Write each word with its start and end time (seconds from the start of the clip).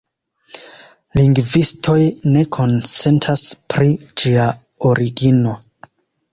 Lingvistoj 1.19 1.99
ne 2.37 2.43
konsentas 2.57 3.45
pri 3.77 3.95
ĝia 4.25 4.51
origino. 4.93 5.57